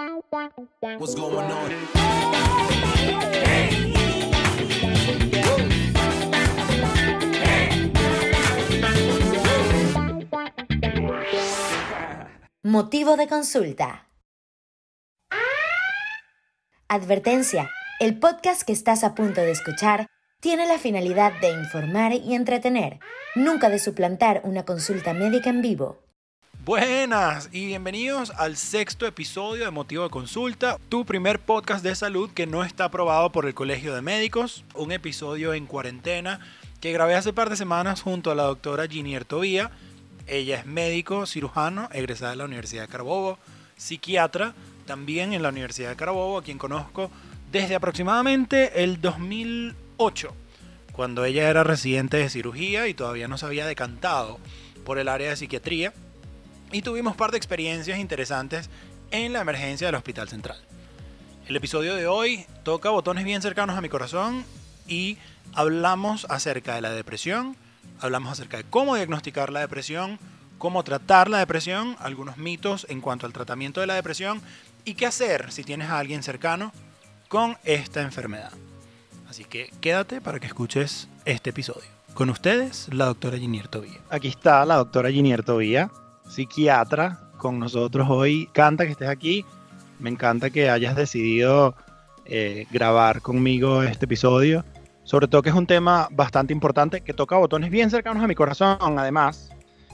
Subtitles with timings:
[0.00, 1.70] What's going on?
[12.62, 14.08] Motivo de consulta.
[16.88, 17.70] Advertencia.
[17.98, 20.06] El podcast que estás a punto de escuchar
[20.40, 23.00] tiene la finalidad de informar y entretener,
[23.34, 26.09] nunca de suplantar una consulta médica en vivo.
[26.62, 32.30] Buenas y bienvenidos al sexto episodio de Motivo de Consulta, tu primer podcast de salud
[32.32, 36.38] que no está aprobado por el Colegio de Médicos, un episodio en cuarentena
[36.82, 39.70] que grabé hace par de semanas junto a la doctora Ginier Tobía.
[40.26, 43.38] Ella es médico cirujano, egresada de la Universidad de Carabobo,
[43.78, 44.52] psiquiatra,
[44.84, 47.10] también en la Universidad de Carabobo, a quien conozco
[47.50, 50.34] desde aproximadamente el 2008,
[50.92, 54.38] cuando ella era residente de cirugía y todavía no se había decantado
[54.84, 55.94] por el área de psiquiatría
[56.72, 58.70] y tuvimos par de experiencias interesantes
[59.10, 60.58] en la emergencia del Hospital Central.
[61.48, 64.44] El episodio de hoy toca botones bien cercanos a mi corazón
[64.86, 65.18] y
[65.52, 67.56] hablamos acerca de la depresión,
[68.00, 70.18] hablamos acerca de cómo diagnosticar la depresión,
[70.58, 74.40] cómo tratar la depresión, algunos mitos en cuanto al tratamiento de la depresión
[74.84, 76.72] y qué hacer si tienes a alguien cercano
[77.28, 78.52] con esta enfermedad.
[79.28, 81.88] Así que quédate para que escuches este episodio.
[82.14, 84.00] Con ustedes, la doctora Ginier Tobía.
[84.10, 85.90] Aquí está la doctora Ginier Tobía
[86.30, 88.48] psiquiatra con nosotros hoy.
[88.52, 89.44] Canta que estés aquí.
[89.98, 91.74] Me encanta que hayas decidido
[92.24, 94.64] eh, grabar conmigo este episodio.
[95.04, 98.34] Sobre todo que es un tema bastante importante que toca botones bien cercanos a mi
[98.34, 99.50] corazón, además.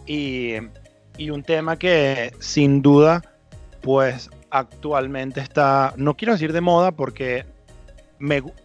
[0.07, 0.55] Y,
[1.17, 3.23] y un tema que sin duda,
[3.81, 7.47] pues actualmente está, no quiero decir de moda porque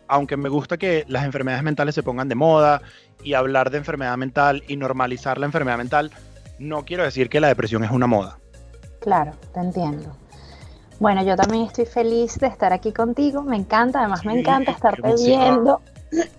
[0.07, 2.81] aunque me gusta que las enfermedades mentales se pongan de moda
[3.23, 6.11] y hablar de enfermedad mental y normalizar la enfermedad mental,
[6.61, 8.37] no quiero decir que la depresión es una moda.
[8.99, 10.15] Claro, te entiendo.
[10.99, 15.15] Bueno, yo también estoy feliz de estar aquí contigo, me encanta, además me encanta estarte
[15.15, 15.81] viendo.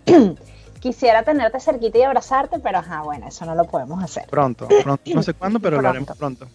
[0.81, 4.27] Quisiera tenerte cerquita y abrazarte, pero ajá, bueno, eso no lo podemos hacer.
[4.29, 6.47] Pronto, pronto, no sé cuándo, pero lo haremos pronto.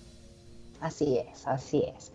[0.80, 2.12] Así es, así es.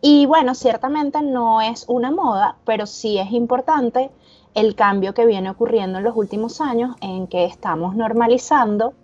[0.00, 4.10] Y bueno, ciertamente no es una moda, pero sí es importante
[4.54, 8.94] el cambio que viene ocurriendo en los últimos años en que estamos normalizando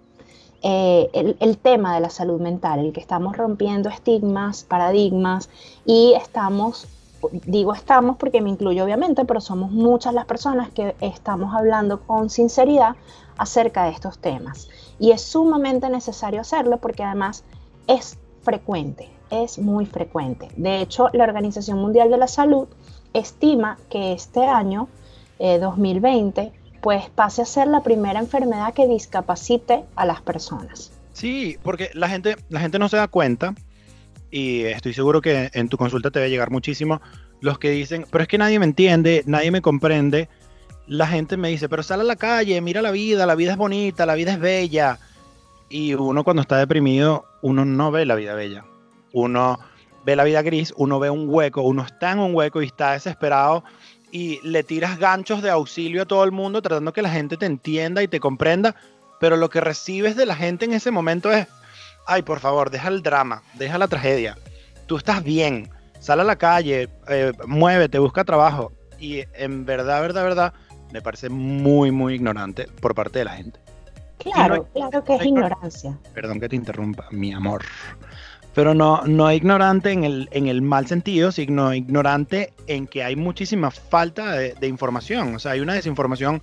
[0.67, 5.51] eh, el, tema de la salud mental, el que estamos rompiendo estigmas, paradigmas
[5.85, 6.89] y estamos,
[7.31, 12.31] digo estamos porque me incluyo obviamente, pero somos muchas las personas que estamos hablando con
[12.31, 12.97] sinceridad
[13.37, 14.71] acerca de estos temas.
[14.99, 17.45] Y es sumamente necesario hacerlo porque además
[17.87, 20.49] es frecuente, es muy frecuente.
[20.57, 22.69] De hecho, la Organización Mundial de la Salud
[23.13, 24.89] estima que este año,
[25.39, 26.55] eh, 2020,
[26.85, 30.93] pues pase a ser la primera enfermedad que discapacite a las personas.
[31.15, 33.55] Sí, porque la gente, la gente no se da cuenta,
[34.31, 37.01] y estoy seguro que en tu consulta te va a llegar muchísimo,
[37.41, 40.29] los que dicen, pero es que nadie me entiende, nadie me comprende.
[40.87, 43.57] La gente me dice, pero sal a la calle, mira la vida, la vida es
[43.57, 44.99] bonita, la vida es bella.
[45.71, 48.67] Y uno cuando está deprimido, uno no ve la vida bella.
[49.15, 49.59] Uno
[50.05, 52.93] ve la vida gris, uno ve un hueco, uno está en un hueco y está
[52.93, 53.65] desesperado
[54.15, 57.47] y le tiras ganchos de auxilio a todo el mundo tratando que la gente te
[57.47, 58.77] entienda y te comprenda,
[59.19, 61.49] pero lo que recibes de la gente en ese momento es,
[62.07, 64.39] ay, por favor, deja el drama, deja la tragedia.
[64.87, 68.73] Tú estás bien, sal a la calle, eh, muévete, busca trabajo.
[69.01, 70.55] Y en verdad, verdad, verdad,
[70.93, 73.59] me parece muy, muy ignorante por parte de la gente.
[74.19, 75.99] Claro, claro que es ignorancia.
[76.15, 77.65] Perdón que te interrumpa, mi amor.
[78.55, 83.17] Pero no, no ignorante en el, en el mal sentido, sino ignorante en que hay
[83.17, 85.35] muchísima falta de, información.
[85.35, 86.41] O sea, hay una desinformación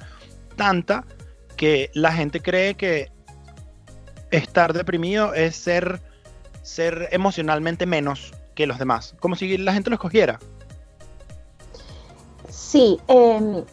[0.57, 1.05] tanta
[1.55, 3.11] que la gente cree que
[4.29, 6.01] estar deprimido es ser,
[6.63, 9.15] ser emocionalmente menos que los demás.
[9.19, 10.39] Como si la gente lo escogiera.
[12.49, 13.63] Sí, eh,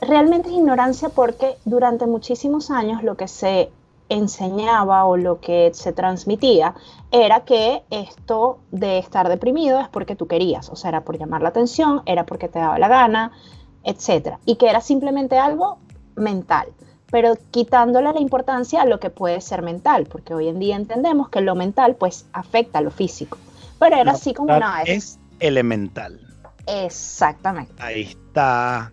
[0.00, 3.70] realmente es ignorancia porque durante muchísimos años lo que se
[4.12, 6.74] enseñaba o lo que se transmitía
[7.10, 11.42] era que esto de estar deprimido es porque tú querías, o sea, era por llamar
[11.42, 13.32] la atención, era porque te daba la gana,
[13.84, 15.78] etcétera, y que era simplemente algo
[16.14, 16.68] mental,
[17.10, 21.28] pero quitándole la importancia a lo que puede ser mental, porque hoy en día entendemos
[21.28, 23.38] que lo mental pues afecta a lo físico,
[23.78, 26.20] pero era Lo así como una Es elemental.
[26.66, 27.74] exactamente.
[27.82, 28.92] Ahí está.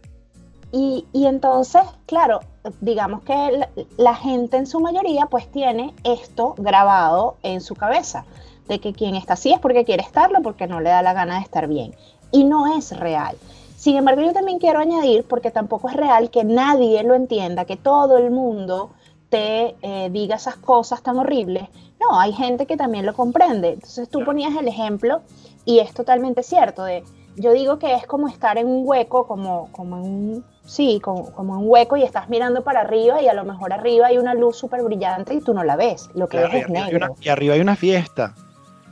[0.72, 2.42] Y, y entonces, claro,
[2.82, 8.26] digamos que la, la gente en su mayoría pues tiene esto grabado en su cabeza,
[8.68, 11.36] de que quien está así es porque quiere estarlo, porque no le da la gana
[11.36, 11.96] de estar bien.
[12.32, 13.36] Y no es real.
[13.76, 17.78] Sin embargo, yo también quiero añadir, porque tampoco es real que nadie lo entienda, que
[17.78, 18.92] todo el mundo
[19.30, 21.70] te eh, diga esas cosas tan horribles.
[22.00, 23.70] No, hay gente que también lo comprende.
[23.70, 25.22] Entonces tú ponías el ejemplo
[25.64, 26.84] y es totalmente cierto.
[26.84, 27.04] De,
[27.38, 31.32] yo digo que es como estar en un hueco, como, como en un, sí, como,
[31.34, 34.36] como un hueco y estás mirando para arriba y a lo mejor arriba hay una
[34.36, 36.10] luz súper brillante y tú no la ves.
[36.14, 37.08] Lo que Claro, ves es negro.
[37.08, 38.36] una- y arriba hay una fiesta.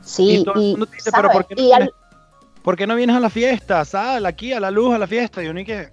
[0.02, 1.36] Sí, y todo el y, mundo te dice, pero ¿sabes?
[1.36, 1.94] ¿por qué no Y al- vienes?
[2.62, 3.84] ¿Por qué no vienes a la fiesta?
[3.84, 5.42] Sal aquí a la luz, a la fiesta.
[5.42, 5.88] Y uno y que.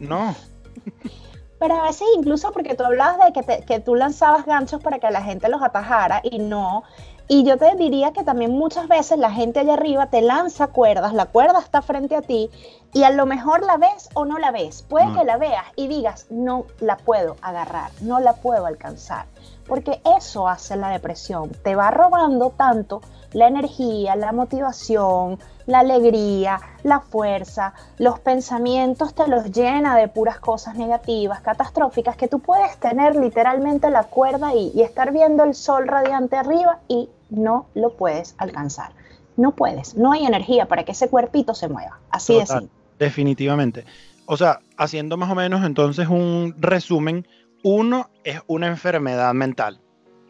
[0.00, 0.34] No.
[1.58, 4.98] Pero a veces incluso porque tú hablabas de que, te- que tú lanzabas ganchos para
[4.98, 6.82] que la gente los atajara y no.
[7.28, 11.12] Y yo te diría que también muchas veces la gente allá arriba te lanza cuerdas,
[11.14, 12.50] la cuerda está frente a ti
[12.92, 14.82] y a lo mejor la ves o no la ves.
[14.82, 15.18] Puede No.
[15.18, 19.26] que la veas y digas, no la puedo agarrar, no la puedo alcanzar.
[19.66, 21.50] Porque eso hace la depresión.
[21.50, 23.00] Te va robando tanto
[23.32, 30.38] la energía, la motivación, la alegría, la fuerza, los pensamientos te los llena de puras
[30.38, 35.54] cosas negativas, catastróficas, que tú puedes tener literalmente la cuerda ahí y estar viendo el
[35.54, 38.92] sol radiante arriba y no lo puedes alcanzar.
[39.36, 41.98] No puedes, no hay energía para que ese cuerpito se mueva.
[42.10, 42.70] Así de simple.
[42.98, 43.84] Definitivamente.
[44.26, 47.26] O sea, haciendo más o menos entonces un resumen,
[47.62, 49.80] uno es una enfermedad mental,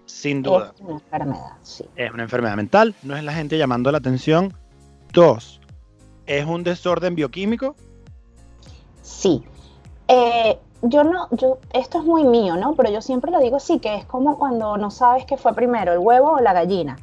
[0.05, 0.73] sin duda.
[0.75, 1.85] Es una enfermedad, sí.
[1.97, 4.53] Es una enfermedad mental, no es la gente llamando la atención.
[5.13, 5.61] Dos,
[6.27, 7.77] es un desorden bioquímico.
[9.03, 9.43] Sí.
[10.09, 12.75] Eh, yo no, yo, esto es muy mío, ¿no?
[12.75, 15.93] Pero yo siempre lo digo así, que es como cuando no sabes qué fue primero,
[15.93, 16.99] el huevo o la gallina.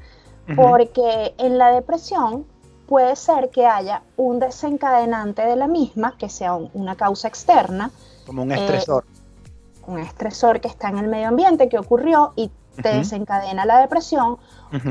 [0.58, 2.46] Porque en la depresión
[2.94, 7.90] puede ser que haya un desencadenante de la misma, que sea un- una causa externa,
[8.28, 9.04] Como un eh, estresor.
[9.88, 12.52] un estresor que está en el medio ambiente que ocurrió y
[12.84, 14.38] te desencadena la depresión,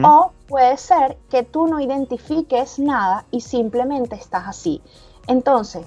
[0.03, 4.83] o puede ser que tú no identifiques nada y simplemente estás así.
[5.29, 5.87] Entonces,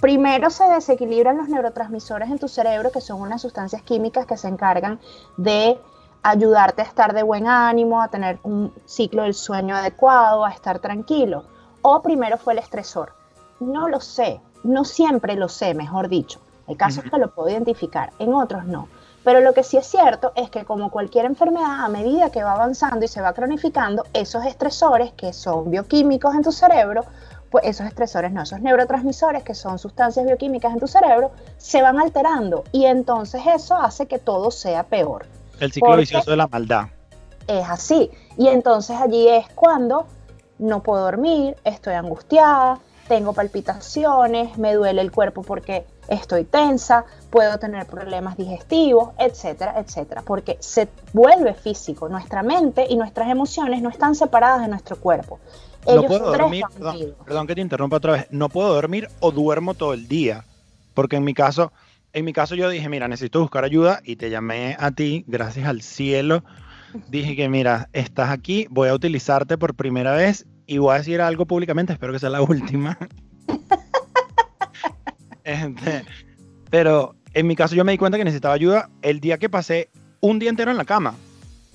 [0.00, 4.46] primero se desequilibran los neurotransmisores en tu cerebro, que son unas sustancias químicas que se
[4.46, 5.00] encargan
[5.36, 5.76] de
[6.22, 10.78] ayudarte a estar de buen ánimo, a tener un ciclo del sueño adecuado, a estar
[10.78, 11.44] tranquilo.
[11.82, 13.12] O primero fue el estresor.
[13.60, 16.40] No lo sé, no siempre lo sé, mejor dicho.
[16.66, 17.10] Hay casos Ujú.
[17.10, 18.88] que lo puedo identificar, en otros no.
[19.24, 22.52] Pero lo que sí es cierto es que como cualquier enfermedad, a medida que va
[22.52, 27.04] avanzando y se va cronificando, esos estresores que son bioquímicos en tu cerebro,
[27.50, 31.98] pues esos estresores no, esos neurotransmisores que son sustancias bioquímicas en tu cerebro, se van
[31.98, 35.26] alterando y entonces eso hace que todo sea peor.
[35.60, 36.88] El ciclo vicioso de la maldad.
[37.46, 38.10] Es así.
[38.36, 40.06] Y entonces allí es cuando
[40.58, 47.58] no puedo dormir, estoy angustiada, tengo palpitaciones, me duele el cuerpo porque estoy tensa, puedo
[47.58, 52.08] tener problemas digestivos, etcétera, etcétera, porque se vuelve físico.
[52.08, 55.38] Nuestra mente y nuestras emociones no están separadas de nuestro cuerpo.
[55.86, 59.30] No Ellos puedo tres dormir, perdón que te interrumpa otra vez, no puedo dormir o
[59.30, 60.44] duermo todo el día.
[60.94, 61.72] Porque en mi caso,
[62.12, 65.66] en mi caso yo dije, mira, necesito buscar ayuda y te llamé a ti, gracias
[65.66, 66.44] al cielo.
[67.08, 71.20] Dije que, mira, estás aquí, voy a utilizarte por primera vez y voy a decir
[71.20, 72.98] algo públicamente, espero que sea la última.
[75.44, 76.04] Este,
[76.70, 79.90] pero en mi caso yo me di cuenta que necesitaba ayuda el día que pasé
[80.20, 81.14] un día entero en la cama.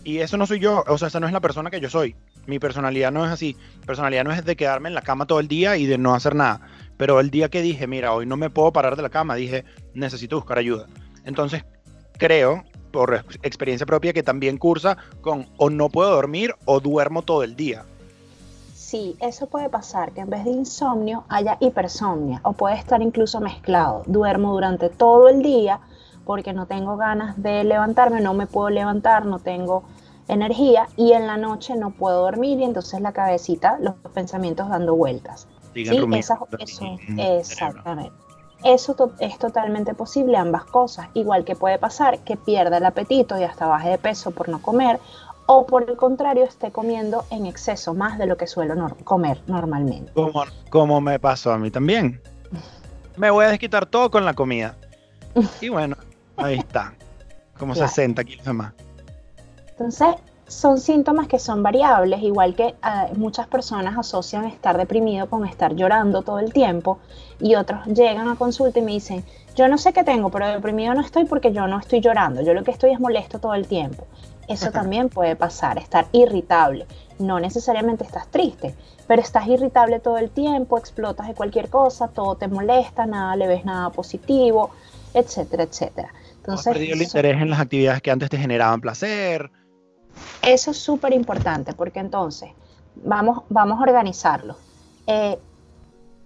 [0.03, 2.15] Y eso no soy yo, o sea, esa no es la persona que yo soy.
[2.45, 3.55] Mi personalidad no es así.
[3.85, 6.35] Personalidad no es de quedarme en la cama todo el día y de no hacer
[6.35, 6.61] nada.
[7.03, 9.65] Pero el día que dije, mira, hoy no me puedo parar de la cama, dije,
[9.93, 10.87] necesito buscar ayuda.
[11.25, 11.65] Entonces,
[12.17, 12.63] creo,
[12.93, 17.43] por ex- experiencia propia, que también cursa con o no puedo dormir o duermo todo
[17.43, 17.83] el día.
[18.73, 23.41] Sí, eso puede pasar, que en vez de insomnio haya hipersomnia o puede estar incluso
[23.41, 24.03] mezclado.
[24.05, 25.81] Duermo durante todo el día
[26.23, 29.83] porque no tengo ganas de levantarme, no me puedo levantar, no tengo
[30.29, 34.95] energía y en la noche no puedo dormir y entonces la cabecita, los pensamientos dando
[34.95, 35.49] vueltas.
[35.73, 38.11] Sigan Sí, rumiando eso, exactamente.
[38.63, 41.07] Eso to- es totalmente posible, ambas cosas.
[41.13, 44.61] Igual que puede pasar que pierda el apetito y hasta baje de peso por no
[44.61, 44.99] comer,
[45.47, 50.13] o por el contrario esté comiendo en exceso más de lo que suelo comer normalmente.
[50.13, 52.21] Como, como me pasó a mí también.
[53.17, 54.77] Me voy a desquitar todo con la comida.
[55.61, 55.97] Y bueno,
[56.37, 56.93] ahí está.
[57.59, 57.89] Como Claro.
[57.89, 58.73] 60 kilos de más.
[59.71, 60.07] Entonces,
[60.53, 65.75] son síntomas que son variables, igual que ah, muchas personas asocian estar deprimido con estar
[65.75, 66.99] llorando todo el tiempo
[67.39, 69.23] y otros llegan a consulta y me dicen,
[69.55, 72.53] yo no sé qué tengo, pero deprimido no estoy porque yo no estoy llorando, yo
[72.53, 74.07] lo que estoy es molesto todo el tiempo.
[74.47, 76.85] Eso también puede pasar, estar irritable.
[77.17, 78.75] No necesariamente estás triste,
[79.07, 83.47] pero estás irritable todo el tiempo, explotas de cualquier cosa, todo te molesta, nada le
[83.47, 84.71] ves nada positivo,
[85.13, 86.09] etcétera, etcétera.
[86.13, 89.49] Has Entonces, perdido el interés en las actividades que antes te generaban placer.
[90.41, 92.51] Eso es súper importante porque entonces
[92.95, 94.55] vamos, vamos a organizarlo.
[95.07, 95.37] Eh,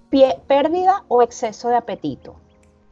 [0.09, 2.35] pie- pérdida o exceso de apetito.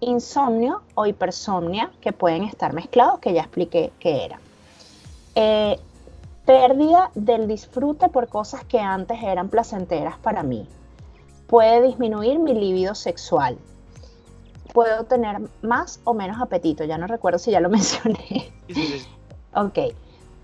[0.01, 4.39] Insomnio o hipersomnia que pueden estar mezclados, que ya expliqué qué era.
[5.35, 5.79] Eh,
[6.45, 10.67] pérdida del disfrute por cosas que antes eran placenteras para mí.
[11.47, 13.57] Puede disminuir mi libido sexual.
[14.73, 18.51] Puedo tener más o menos apetito, ya no recuerdo si ya lo mencioné.
[19.55, 19.79] Ok.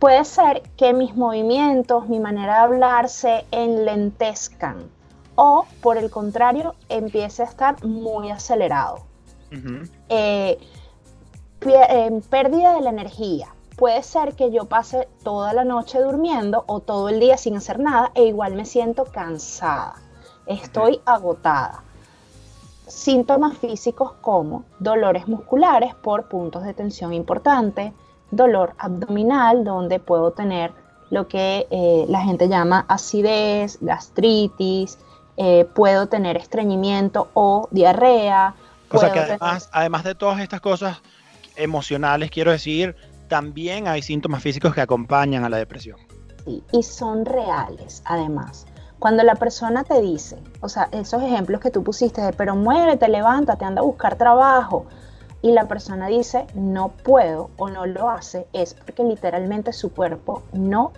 [0.01, 4.89] Puede ser que mis movimientos, mi manera de hablar se enlentezcan
[5.35, 9.05] o por el contrario empiece a estar muy acelerado.
[10.09, 10.57] Eh,
[11.61, 13.53] eh, pérdida de la energía.
[13.77, 17.77] Puede ser que yo pase toda la noche durmiendo o todo el día sin hacer
[17.77, 20.01] nada e igual me siento cansada.
[20.47, 21.83] Estoy agotada.
[22.87, 27.93] Síntomas físicos como dolores musculares por puntos de tensión importantes,
[28.31, 30.71] dolor abdominal donde puedo tener
[31.09, 34.97] lo que eh, la gente llama acidez, gastritis,
[35.37, 38.55] eh, puedo tener estreñimiento o diarrea.
[38.89, 41.01] O sea que además, además de todas estas cosas
[41.55, 42.95] emocionales, quiero decir,
[43.27, 45.97] también hay síntomas físicos que acompañan a la depresión.
[46.45, 48.65] Sí, y son reales, además.
[48.99, 53.07] Cuando la persona te dice, o sea, esos ejemplos que tú pusiste de, pero muévete,
[53.07, 54.85] levántate, anda a buscar trabajo,
[55.41, 60.43] y la persona dice, no puedo o no lo hace, es porque literalmente su cuerpo
[60.53, 60.91] no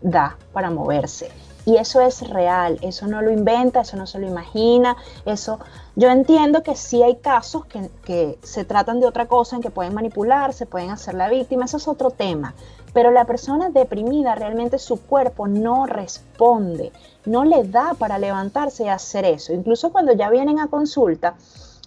[0.00, 1.30] da para moverse.
[1.68, 5.58] Y eso es real, eso no lo inventa, eso no se lo imagina, eso...
[5.96, 9.92] Yo entiendo que sí hay casos que, se tratan de otra cosa, en que pueden
[9.92, 12.54] manipular, se pueden hacer la víctima, eso es otro tema.
[12.94, 16.90] Pero la persona deprimida realmente su cuerpo no responde,
[17.26, 19.52] no le da para levantarse y hacer eso.
[19.52, 21.34] Incluso cuando ya vienen a consulta,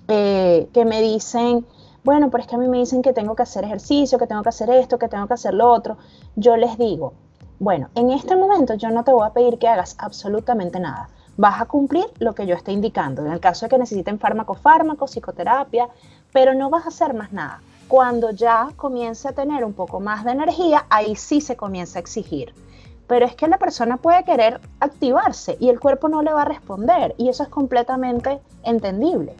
[0.08, 1.66] eh, que me dicen,
[2.04, 4.42] bueno, pero es que a mí me dicen que tengo que hacer ejercicio, que tengo
[4.42, 5.98] que hacer esto, que tengo que hacer lo otro.
[6.36, 7.14] Yo les digo,
[7.60, 11.10] bueno, en este momento yo no te voy a pedir que hagas absolutamente nada.
[11.38, 13.24] Vas a cumplir lo que yo esté indicando.
[13.24, 15.88] En el caso de que necesiten fármaco, fármaco, psicoterapia,
[16.34, 17.62] pero no vas a hacer más nada.
[17.88, 22.02] Cuando ya comience a tener un poco más de energía, ahí sí se comienza a
[22.02, 22.54] exigir.
[23.06, 26.46] Pero es que la persona puede querer activarse y el cuerpo no le va a
[26.46, 29.36] responder y eso es completamente entendible.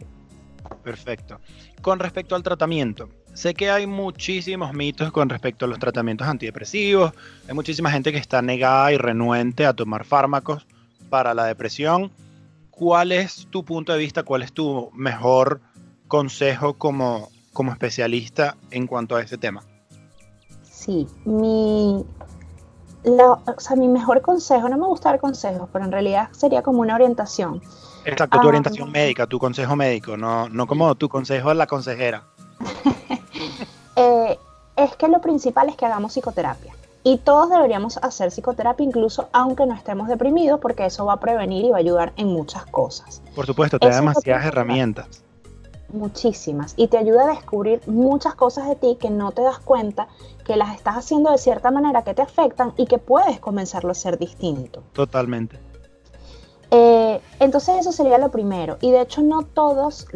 [0.84, 1.38] Perfecto.
[1.82, 7.12] Con respecto al tratamiento, sé que hay muchísimos mitos con respecto a los tratamientos antidepresivos.
[7.48, 10.64] Hay muchísima gente que está negada y renuente a tomar fármacos
[11.10, 12.12] para la depresión.
[12.70, 14.22] ¿Cuál es tu punto de vista?
[14.22, 15.60] ¿Cuál es tu mejor
[16.06, 19.64] consejo como, como especialista en cuanto a ese tema?
[20.62, 22.04] Sí, mi,
[23.04, 26.80] o sea, mi mejor consejo, no me gusta dar consejos, pero en realidad sería como
[26.80, 27.60] una orientación.
[28.04, 31.66] Exacto, tu ah, orientación médica, tu consejo médico, no, no como tu consejo a la
[31.66, 32.24] consejera.
[33.94, 34.38] Eh,
[34.74, 36.74] es que lo principal es que hagamos psicoterapia.
[37.04, 41.64] Y todos deberíamos hacer psicoterapia incluso aunque no estemos deprimidos porque eso va a prevenir
[41.64, 43.22] y va a ayudar en muchas cosas.
[43.34, 45.24] Por supuesto, te da demasiadas herramientas.
[45.92, 46.72] Muchísimas.
[46.76, 50.08] Y te ayuda a descubrir muchas cosas de ti que no te das cuenta,
[50.46, 53.94] que las estás haciendo de cierta manera que te afectan y que puedes comenzarlo a
[53.94, 54.82] ser distinto.
[54.94, 55.58] Totalmente.
[57.42, 58.78] Entonces eso sería lo primero.
[58.80, 60.06] Y de hecho no todas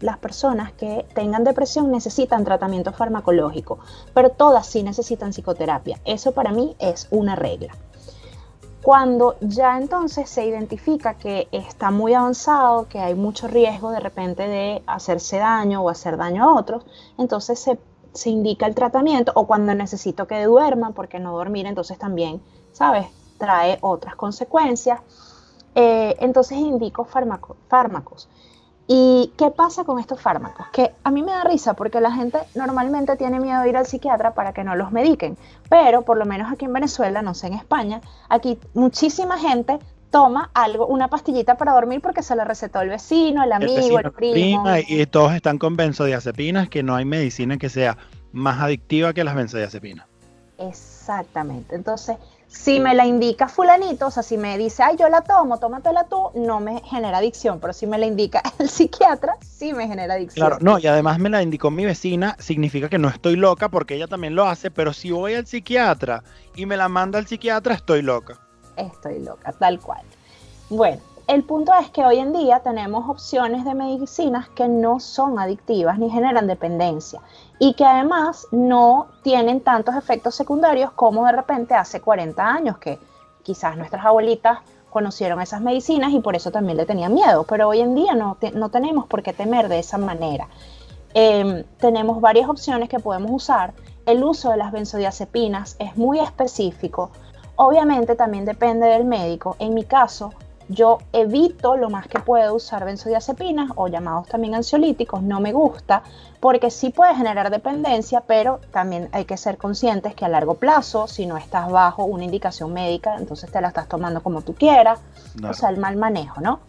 [0.00, 3.78] las personas que tengan depresión necesitan tratamiento farmacológico,
[4.12, 5.98] pero todas sí necesitan psicoterapia.
[6.04, 7.74] Eso para mí es una regla.
[8.82, 14.46] Cuando ya entonces se identifica que está muy avanzado, que hay mucho riesgo de repente
[14.46, 16.84] de hacerse daño o hacer daño a otros,
[17.16, 17.78] entonces se,
[18.12, 23.06] se indica el tratamiento o cuando necesito que duerma, porque no dormir entonces también, ¿sabes?
[23.38, 25.00] Trae otras consecuencias
[25.74, 28.28] eh, entonces indico fármacos.
[28.86, 30.66] ¿Y qué pasa con estos fármacos?
[30.70, 33.86] Que a mí me da risa porque la gente normalmente tiene miedo de ir al
[33.86, 35.38] psiquiatra para que no los mediquen,
[35.70, 39.78] pero por lo menos aquí en Venezuela, no sé en España, aquí muchísima gente
[40.10, 44.12] toma algo, una pastillita para dormir porque se le recetó el vecino, el amigo, el,
[44.12, 44.64] primo.
[44.86, 47.96] Y todos están con benzodiazepinas, que no hay medicina que sea
[48.32, 50.06] más adictiva que las benzodiazepinas.
[50.58, 51.74] Exactamente.
[51.74, 52.16] Entonces,
[52.54, 56.04] si me la indica fulanito, o sea, si me dice, ay, yo la tomo, tómatela
[56.04, 60.14] tú, no me genera adicción, pero si me la indica el psiquiatra, sí me genera
[60.14, 60.46] adicción.
[60.46, 63.96] Claro, no, y además me la indicó mi vecina, significa que no estoy loca porque
[63.96, 66.22] ella también lo hace, pero si voy al psiquiatra
[66.54, 68.38] y me la manda el psiquiatra, estoy loca.
[68.76, 70.02] Estoy loca, tal cual.
[70.70, 75.38] Bueno, el punto es que hoy en día tenemos opciones de medicinas que no son
[75.38, 77.20] adictivas ni generan dependencia
[77.58, 82.98] y que además no tienen tantos efectos secundarios como de repente hace 40 años que
[83.42, 84.58] quizás nuestras abuelitas
[84.90, 88.36] conocieron esas medicinas y por eso también le tenían miedo, pero hoy en día no,
[88.70, 90.48] tenemos por qué temer de esa manera.
[91.14, 93.72] Em, tenemos varias opciones que podemos usar.
[94.04, 97.10] El uso de las benzodiazepinas es muy específico.
[97.56, 99.56] Obviamente también depende del médico.
[99.58, 100.30] En mi caso,
[100.68, 106.02] yo evito lo más que puedo usar benzodiazepinas o llamados también ansiolíticos, no me gusta,
[106.40, 111.06] porque sí puede generar dependencia, pero también hay que ser conscientes que a largo plazo,
[111.06, 115.00] si no estás bajo una indicación médica, entonces te la estás tomando como tú quieras,
[115.48, 116.60] o sea, el mal manejo, ¿no?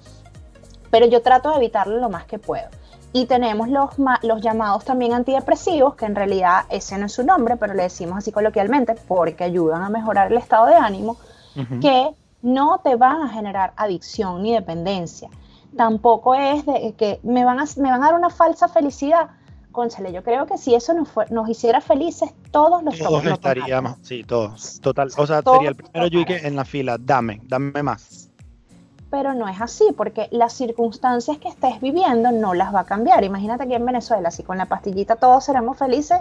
[0.92, 2.68] Pero yo trato de evitarlo lo más que puedo.
[3.14, 3.92] Y tenemos los,
[4.24, 8.18] los llamados también antidepresivos, que en realidad ese no es su nombre, pero le decimos
[8.18, 11.16] así coloquialmente, porque ayudan a mejorar el estado de ánimo,
[11.80, 12.10] que
[12.46, 15.30] no te van a generar adicción ni dependencia.
[15.76, 19.32] Tampoco es de que me van a, me van a dar una falsa felicidad.
[19.72, 24.24] Conchale, yo creo que si eso nos, nos hiciera felices, todos los Todos estaríamos, sí,
[24.24, 25.10] todos, total.
[25.18, 28.30] O sea, sería el primero yo que en la fila, dame, dame más.
[29.10, 33.24] Pero no es así, porque las circunstancias que estés viviendo no las va a cambiar.
[33.24, 36.20] Imagínate aquí en Venezuela, si con la pastillita todos seremos felices,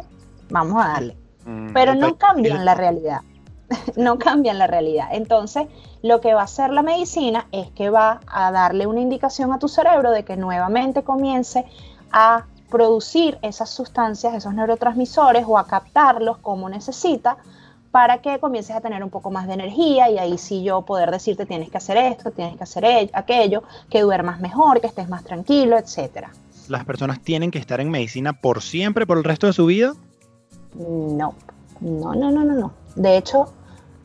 [0.48, 1.16] vamos a darle.
[1.44, 3.20] Mm, Pero no cambian la realidad.
[3.96, 5.08] no cambian la realidad.
[5.12, 5.66] Entonces,
[6.02, 9.58] lo que va a hacer la medicina es que va a darle una indicación a
[9.58, 11.64] tu cerebro de que nuevamente comience
[12.12, 17.36] a producir esas sustancias, esos neurotransmisores o a captarlos como necesita
[17.94, 21.12] para que comiences a tener un poco más de energía y ahí sí yo poder
[21.12, 25.22] decirte tienes que hacer esto, tienes que hacer aquello, que duermas mejor, que estés más
[25.22, 26.32] tranquilo, etcétera.
[26.68, 29.94] ¿Las personas tienen que estar en medicina por siempre, por el resto de su vida?
[30.74, 31.34] No,
[31.80, 32.72] no, no, no, no, no.
[32.96, 33.52] De hecho,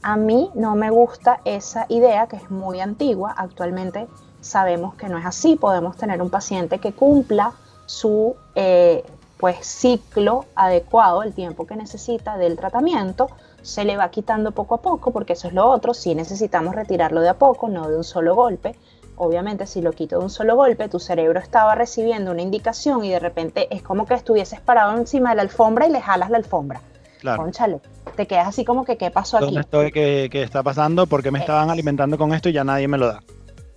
[0.02, 3.34] a mí no me gusta esa idea que es muy antigua.
[3.36, 4.08] Actualmente
[4.40, 5.56] sabemos que no es así.
[5.56, 7.54] Podemos tener un paciente que cumpla
[7.86, 9.04] su eh,
[9.38, 13.30] pues, ciclo adecuado, el tiempo que necesita del tratamiento.
[13.62, 15.94] Se le va quitando poco a poco, porque eso es lo otro.
[15.94, 18.76] Si necesitamos retirarlo de a poco, no de un solo golpe.
[19.18, 23.10] Obviamente, si lo quito de un solo golpe, tu cerebro estaba recibiendo una indicación y
[23.10, 26.38] de repente es como que estuvieses parado encima de la alfombra y le jalas la
[26.38, 26.82] alfombra.
[27.20, 27.44] Claro.
[27.44, 27.82] Conchale,
[28.16, 29.46] te quedas así como que, ¿qué pasó aquí?
[29.46, 29.92] ¿Dónde estoy?
[29.92, 31.06] ¿Qué, está pasando?
[31.06, 33.22] ¿Por qué me estaban alimentando con esto y ya nadie me lo da?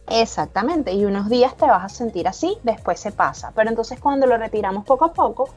[0.09, 3.53] Exactamente, y unos días te vas a sentir así, después se pasa.
[3.55, 5.49] Pero entonces cuando lo retiramos poco a poco,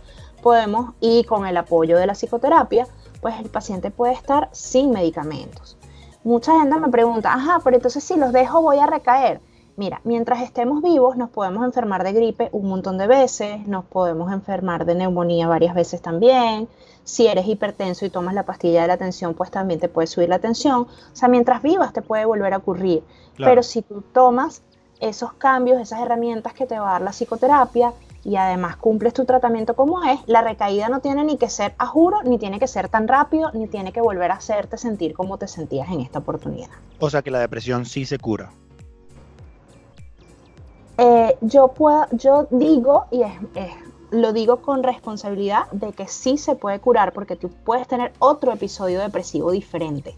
[0.41, 2.87] podemos, y con el apoyo de la psicoterapia,
[3.21, 5.77] pues el paciente puede estar sin medicamentos.
[6.23, 9.41] Mucha gente me pregunta, ajá, pero entonces si los dejo voy a recaer.
[9.77, 14.31] Mira, mientras estemos vivos nos podemos enfermar de gripe un montón de veces, nos podemos
[14.31, 16.69] enfermar de neumonía varias veces también,
[17.05, 20.27] si eres hipertenso y tomas la pastilla de la tensión, pues también te puede subir
[20.27, 20.81] la tensión.
[20.81, 23.03] O sea, mientras vivas te puede volver a ocurrir.
[23.37, 24.61] Pero si tú tomas
[24.99, 29.23] esos cambios, esas herramientas que te va a dar la psicoterapia y además cumples tu
[29.25, 32.67] tratamiento como es, la recaída no tiene ni que ser a juro, ni tiene que
[32.67, 36.19] ser tan rápido, ni tiene que volver a hacerte sentir como te sentías en esta
[36.19, 36.69] oportunidad.
[36.99, 38.51] O sea que la depresión sí se cura.
[40.97, 43.31] Eh, yo, puedo, yo digo, y es,
[44.11, 48.51] lo digo con responsabilidad de que sí se puede curar porque tú puedes tener otro
[48.51, 50.15] episodio depresivo diferente.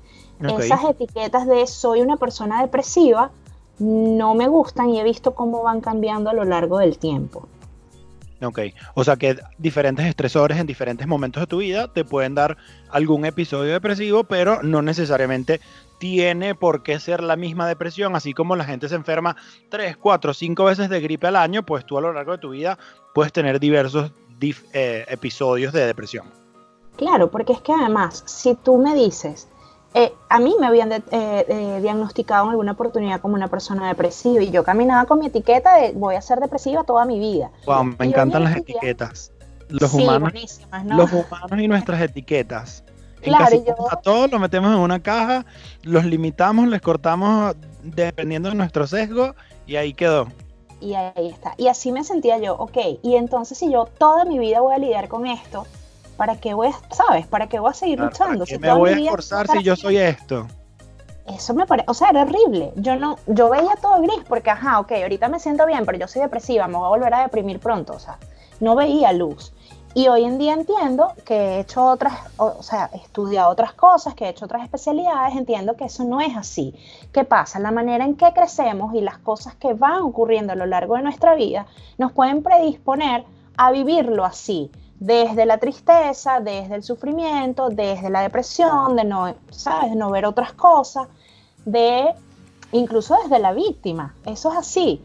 [0.60, 3.32] Esas etiquetas de soy una persona depresiva
[3.80, 7.47] no me gustan y he visto cómo van cambiando a lo largo del tiempo.
[8.41, 8.60] Ok,
[8.93, 12.56] o sea que diferentes estresores en diferentes momentos de tu vida te pueden dar
[12.89, 15.60] algún episodio depresivo, pero no necesariamente
[15.97, 19.36] tiene por qué ser la misma depresión, así como la gente se enferma
[19.69, 22.52] 3, 4, 5 veces de gripe al año, pues tú a lo largo de tu
[22.52, 22.78] vida
[23.15, 26.28] puedes tener diversos eh, episodios de depresión.
[26.95, 29.47] Claro, porque es que además, si tú me dices,
[29.93, 34.52] eh, a mí me habían eh, diagnosticado en alguna oportunidad como una persona depresiva y
[34.52, 37.52] yo caminaba con mi etiqueta de voy a ser depresiva toda mi vida.
[37.65, 39.32] Wow, me encantan las etiquetas.
[39.69, 40.32] Los, humanos,
[40.86, 42.84] los humanos y nuestras etiquetas.
[43.21, 43.58] Claro,
[43.91, 45.45] A todos los metemos en una caja,
[45.84, 50.28] los limitamos, les cortamos dependiendo de nuestro sesgo y ahí quedó.
[50.80, 51.54] Y ahí está.
[51.58, 54.78] Y así me sentía yo, ok, y entonces si yo toda mi vida voy a
[54.78, 55.65] lidiar con esto,
[56.17, 57.27] ¿para qué voy a, sabes?
[57.27, 58.45] ¿Para qué voy a seguir luchando?
[58.45, 60.47] si me voy a esforzar si yo soy esto?
[61.27, 62.71] Eso me parece, o sea, era horrible.
[62.75, 66.08] Yo no, yo veía todo gris porque, ajá, ok, ahorita me siento bien, pero yo
[66.08, 68.17] soy depresiva, me voy a volver a deprimir pronto, o sea,
[68.60, 69.53] no veía luz.
[69.93, 74.13] Y hoy en día entiendo que he hecho otras, o sea, he estudiado otras cosas,
[74.13, 76.75] que he hecho otras especialidades, entiendo que eso no es así.
[77.12, 77.60] ¿Qué pasa?
[77.60, 81.01] La manera en que crecemos y las cosas que van ocurriendo a lo largo de
[81.01, 81.65] nuestra vida
[81.97, 83.25] nos pueden predisponer
[83.58, 89.95] a vivirlo así, desde la tristeza, desde el sufrimiento, desde la depresión, de no, ¿sabes?
[89.95, 91.07] no ver otras cosas,
[91.65, 92.13] de
[92.71, 94.15] incluso desde la víctima.
[94.25, 95.01] Eso es así.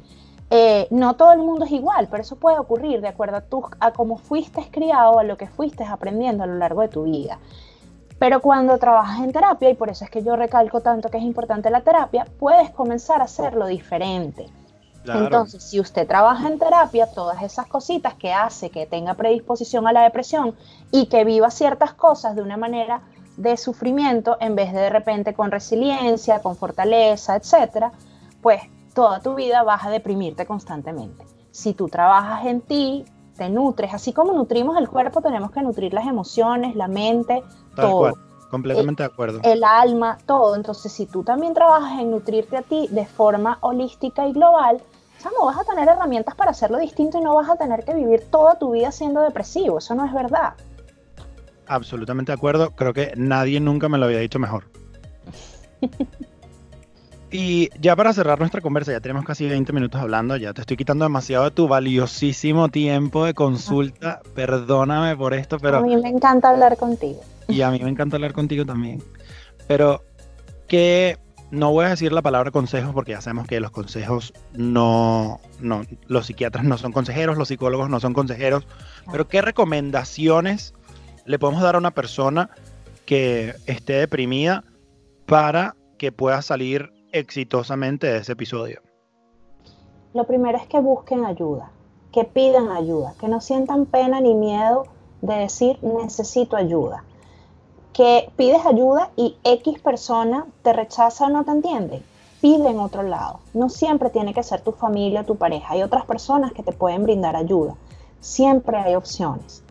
[0.51, 3.65] Eh, no todo el mundo es igual, pero eso puede ocurrir de acuerdo a, tu,
[3.81, 7.39] a cómo fuiste criado, a lo que fuiste aprendiendo a lo largo de tu vida.
[8.19, 11.25] Pero cuando trabajas en terapia, y por eso es que yo recalco tanto que es
[11.25, 14.47] importante la terapia, puedes comenzar a hacerlo diferente.
[15.05, 19.93] Entonces, si usted trabaja en terapia, todas esas cositas que hace que tenga predisposición a
[19.93, 20.55] la depresión
[20.91, 23.03] y que viva ciertas cosas de una manera
[23.37, 27.93] de sufrimiento en vez de de repente con resiliencia, con fortaleza, etcétera,
[28.41, 28.63] pues
[28.95, 31.25] toda tu vida vas a deprimirte constantemente.
[31.51, 33.05] Si tú trabajas en ti,
[33.37, 37.43] te nutres, así como nutrimos el cuerpo, tenemos que nutrir las emociones, la mente,
[37.75, 38.13] todo.
[38.53, 39.41] Completamente de acuerdo.
[39.43, 40.55] El alma, todo.
[40.55, 44.83] Entonces, si tú también trabajas en nutrirte a ti de forma holística y global,
[45.25, 48.25] no vas a tener herramientas para hacerlo distinto y no vas a tener que vivir
[48.31, 49.79] toda tu vida siendo depresivo.
[49.79, 50.53] Eso no es verdad.
[51.67, 52.73] Absolutamente de acuerdo.
[52.73, 54.65] Creo que nadie nunca me lo había dicho mejor.
[57.33, 60.77] y ya para cerrar nuestra conversa, ya tenemos casi 20 minutos hablando, ya te estoy
[60.77, 64.21] quitando demasiado de tu valiosísimo tiempo de consulta.
[64.35, 65.79] Perdóname por esto, pero...
[65.79, 67.21] A mí me encanta hablar contigo.
[67.49, 69.03] Y a mí me encanta hablar contigo también.
[69.67, 70.05] Pero,
[70.69, 71.19] ¿qué,
[71.51, 75.85] no voy a decir la palabra consejos porque ya sabemos que los consejos no, no,
[76.09, 78.67] los psiquiatras no son consejeros, los psicólogos no son consejeros,
[79.11, 80.75] pero ¿qué recomendaciones
[81.25, 82.51] le podemos dar a una persona
[83.07, 84.65] que esté deprimida
[85.25, 88.81] para que pueda salir exitosamente ese episodio?
[90.15, 91.71] Lo primero es que busquen ayuda,
[92.13, 94.87] que pidan ayuda, que no sientan pena ni miedo
[95.21, 97.05] de decir necesito ayuda
[97.93, 102.03] que pides ayuda y X persona te rechaza o no te entiende,
[102.41, 103.41] pide en otro lado.
[103.55, 105.75] No siempre tiene que ser tu familia tu pareja.
[105.75, 107.75] Hay otras personas que te pueden brindar ayuda.
[108.21, 109.63] Siempre hay opciones.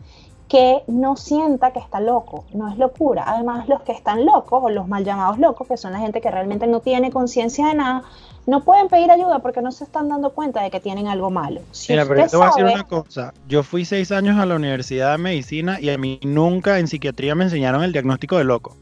[0.52, 3.24] Que no sienta que está loco, no es locura.
[3.26, 6.30] Además, los que están locos o los mal llamados locos, que son la gente que
[6.30, 8.02] realmente no tiene conciencia de nada,
[8.46, 11.62] no pueden pedir ayuda porque no se están dando cuenta de que tienen algo malo.
[11.88, 13.32] Mira, pero te voy a decir una cosa.
[13.48, 17.34] Yo fui seis años a la Universidad de Medicina y a mí nunca en psiquiatría
[17.34, 18.76] me enseñaron el diagnóstico de loco.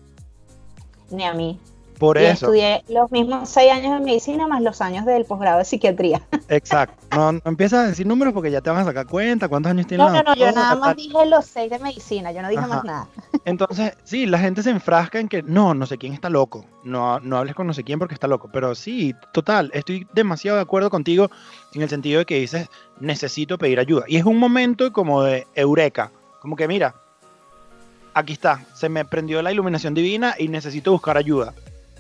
[1.12, 1.56] Ni a mí.
[2.00, 2.46] Por y eso.
[2.46, 6.22] Estudié los mismos seis años de medicina más los años del posgrado de psiquiatría.
[6.48, 6.96] Exacto.
[7.14, 9.86] No, no, empiezas a decir números porque ya te van a sacar cuenta cuántos años
[9.86, 10.06] tienes.
[10.06, 12.84] No, no, no, yo nada más dije los seis de medicina, yo no dije más
[12.84, 13.06] nada.
[13.44, 16.64] Entonces, sí, la gente se enfrasca en que no, no sé quién está loco.
[16.84, 18.48] No, no hables con no sé quién porque está loco.
[18.50, 21.30] Pero sí, total, estoy demasiado de acuerdo contigo
[21.74, 24.04] en el sentido de que dices, necesito pedir ayuda.
[24.08, 26.10] Y es un momento como de eureka.
[26.40, 26.94] Como que mira,
[28.14, 31.52] aquí está, se me prendió la iluminación divina y necesito buscar ayuda.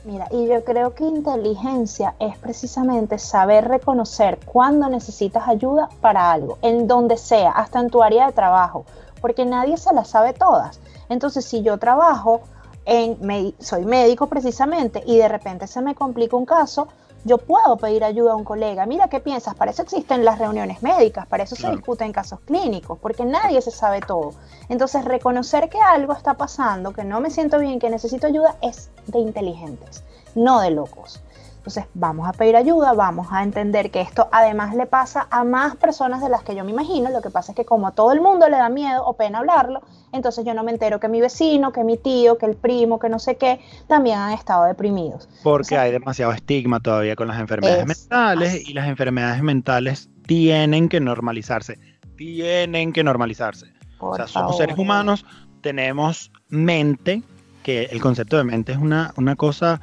[0.02, 6.56] Mira, y yo creo que inteligencia es precisamente saber reconocer cuándo necesitas ayuda para algo,
[6.62, 8.86] en donde sea, hasta en tu área de trabajo,
[9.20, 10.80] porque nadie se las sabe todas.
[11.10, 12.40] Entonces, si yo trabajo
[12.84, 16.88] en, soy médico precisamente, y de repente se me complica un caso,
[17.24, 18.86] yo puedo pedir ayuda a un colega.
[18.86, 19.54] Mira, ¿qué piensas?
[19.54, 23.70] Para eso existen las reuniones médicas, para eso se discuten casos clínicos, porque nadie se
[23.70, 24.32] sabe todo.
[24.68, 28.90] Entonces, reconocer que algo está pasando, que no me siento bien, que necesito ayuda, es
[29.06, 30.02] de inteligentes,
[30.34, 31.22] no de locos.
[31.60, 35.76] Entonces vamos a pedir ayuda, vamos a entender que esto además le pasa a más
[35.76, 37.10] personas de las que yo me imagino.
[37.10, 39.40] Lo que pasa es que como a todo el mundo le da miedo o pena
[39.40, 42.98] hablarlo, entonces yo no me entero que mi vecino, que mi tío, que el primo,
[42.98, 45.28] que no sé qué, también han estado deprimidos.
[45.42, 50.98] Porque hay demasiado estigma todavía con las enfermedades mentales y las enfermedades mentales tienen que
[50.98, 51.78] normalizarse.
[52.16, 53.66] Tienen que normalizarse.
[53.98, 55.26] o sea, somos seres humanos,
[55.60, 57.22] tenemos mente,
[57.62, 59.82] que el concepto de mente es una, una cosa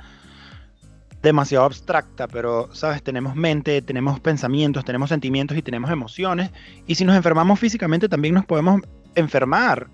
[1.27, 3.03] demasiado abstracta, pero, ¿sabes?
[3.03, 6.51] Tenemos mente, tenemos pensamientos, tenemos sentimientos y tenemos emociones.
[6.87, 8.81] Y si nos enfermamos físicamente, también nos podemos
[9.15, 9.87] enfermar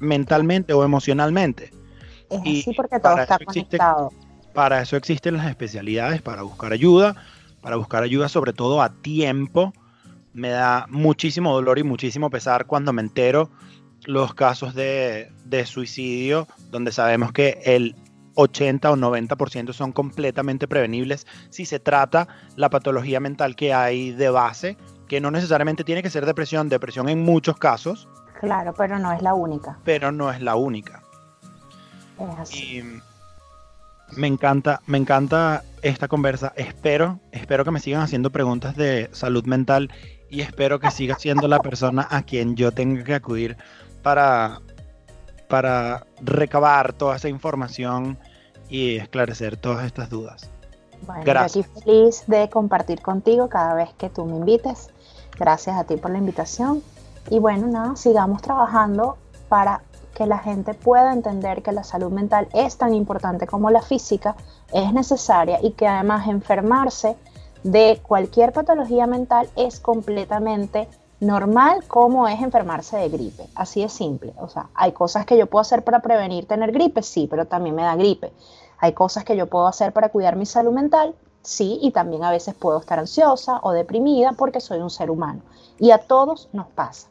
[0.00, 1.70] mentalmente o emocionalmente.
[2.30, 4.10] Es así porque todo está conectado.
[4.52, 7.16] para eso existen las especialidades, para buscar ayuda,
[7.60, 9.72] para buscar ayuda sobre todo a tiempo.
[10.32, 13.50] Me da muchísimo dolor y muchísimo pesar cuando me entero
[14.04, 17.94] los casos de, de suicidio, donde sabemos que el
[18.40, 24.30] 80 o 90% son completamente prevenibles si se trata la patología mental que hay de
[24.30, 24.76] base,
[25.08, 28.08] que no necesariamente tiene que ser depresión, depresión en muchos casos.
[28.40, 29.80] Claro, pero no es la única.
[29.84, 31.02] Pero no es la única.
[32.16, 32.78] Es así.
[32.78, 32.82] Y
[34.16, 36.52] me encanta, me encanta esta conversa.
[36.54, 39.90] Espero, espero que me sigan haciendo preguntas de salud mental
[40.30, 43.56] y espero que siga siendo la persona a quien yo tenga que acudir
[44.04, 44.60] para,
[45.48, 48.16] para recabar toda esa información
[48.68, 50.50] y esclarecer todas estas dudas.
[51.06, 51.66] Bueno, Gracias.
[51.66, 54.90] aquí feliz de compartir contigo cada vez que tú me invites.
[55.38, 56.82] Gracias a ti por la invitación.
[57.30, 59.16] Y bueno, nada, sigamos trabajando
[59.48, 59.82] para
[60.14, 64.34] que la gente pueda entender que la salud mental es tan importante como la física,
[64.72, 67.16] es necesaria y que además enfermarse
[67.62, 70.88] de cualquier patología mental es completamente
[71.20, 73.48] normal como es enfermarse de gripe.
[73.54, 74.34] Así de simple.
[74.38, 77.74] O sea, hay cosas que yo puedo hacer para prevenir tener gripe, sí, pero también
[77.74, 78.32] me da gripe.
[78.78, 82.30] Hay cosas que yo puedo hacer para cuidar mi salud mental, sí, y también a
[82.30, 85.42] veces puedo estar ansiosa o deprimida porque soy un ser humano.
[85.78, 87.08] Y a todos nos pasa.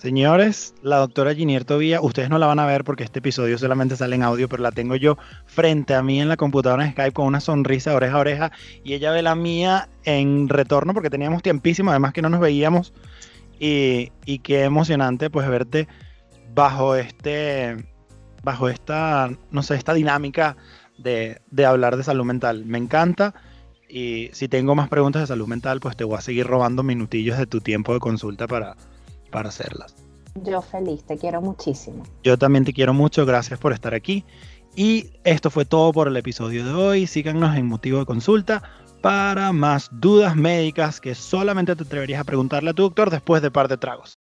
[0.00, 3.96] Señores, la doctora Ginier Tobía, ustedes no la van a ver porque este episodio solamente
[3.96, 7.12] sale en audio, pero la tengo yo frente a mí en la computadora en Skype
[7.12, 11.42] con una sonrisa oreja a oreja y ella ve la mía en retorno porque teníamos
[11.42, 12.94] tiempísimo, además que no nos veíamos
[13.58, 15.86] y, y qué emocionante pues verte
[16.54, 17.84] bajo este,
[18.42, 20.56] bajo esta, no sé, esta dinámica
[20.96, 22.64] de, de hablar de salud mental.
[22.64, 23.34] Me encanta
[23.86, 27.36] y si tengo más preguntas de salud mental pues te voy a seguir robando minutillos
[27.36, 28.78] de tu tiempo de consulta para
[29.30, 29.94] para hacerlas.
[30.44, 32.04] Yo feliz, te quiero muchísimo.
[32.22, 34.24] Yo también te quiero mucho, gracias por estar aquí.
[34.76, 37.06] Y esto fue todo por el episodio de hoy.
[37.06, 38.62] Síganos en Motivo de Consulta
[39.00, 43.50] para más dudas médicas que solamente te atreverías a preguntarle a tu doctor después de
[43.50, 44.19] par de tragos.